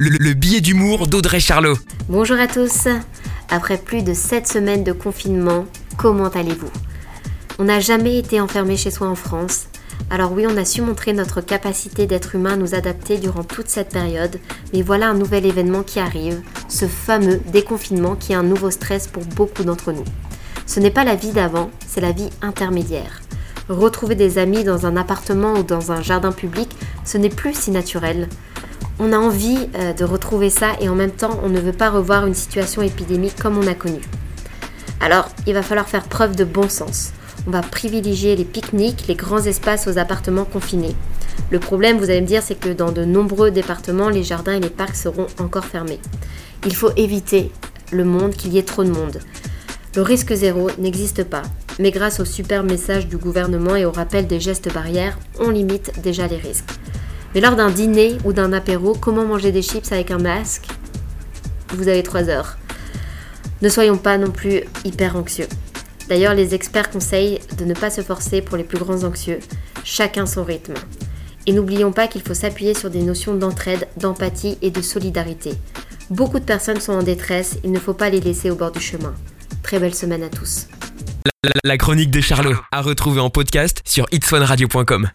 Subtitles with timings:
[0.00, 1.76] le, le billet d'humour d'Audrey Charlot.
[2.08, 2.86] Bonjour à tous.
[3.48, 6.70] Après plus de 7 semaines de confinement, comment allez-vous?
[7.58, 9.66] On n'a jamais été enfermé chez soi en France.
[10.08, 13.68] Alors oui, on a su montrer notre capacité d'être humain à nous adapter durant toute
[13.68, 14.38] cette période,
[14.72, 19.08] mais voilà un nouvel événement qui arrive, ce fameux déconfinement qui est un nouveau stress
[19.08, 20.04] pour beaucoup d'entre nous.
[20.66, 23.20] Ce n'est pas la vie d'avant, c'est la vie intermédiaire.
[23.68, 26.70] Retrouver des amis dans un appartement ou dans un jardin public,
[27.04, 28.28] ce n'est plus si naturel.
[29.00, 31.90] On a envie euh, de retrouver ça et en même temps, on ne veut pas
[31.90, 34.00] revoir une situation épidémique comme on a connu.
[35.00, 37.12] Alors, il va falloir faire preuve de bon sens.
[37.46, 40.96] On va privilégier les pique-niques, les grands espaces aux appartements confinés.
[41.50, 44.60] Le problème, vous allez me dire, c'est que dans de nombreux départements, les jardins et
[44.60, 46.00] les parcs seront encore fermés.
[46.66, 47.52] Il faut éviter
[47.92, 49.20] le monde, qu'il y ait trop de monde.
[49.94, 51.42] Le risque zéro n'existe pas,
[51.78, 56.00] mais grâce au super message du gouvernement et au rappel des gestes barrières, on limite
[56.02, 56.70] déjà les risques.
[57.34, 60.66] Mais lors d'un dîner ou d'un apéro, comment manger des chips avec un masque?
[61.74, 62.56] Vous avez 3 heures.
[63.60, 65.48] Ne soyons pas non plus hyper anxieux.
[66.08, 69.40] D'ailleurs, les experts conseillent de ne pas se forcer pour les plus grands anxieux,
[69.84, 70.74] chacun son rythme.
[71.46, 75.52] Et n'oublions pas qu'il faut s'appuyer sur des notions d'entraide, d'empathie et de solidarité.
[76.10, 78.80] Beaucoup de personnes sont en détresse, il ne faut pas les laisser au bord du
[78.80, 79.14] chemin.
[79.62, 80.68] Très belle semaine à tous.
[81.64, 85.06] La, chronique de Charlot, à retrouver en podcast sur itswanradio.com.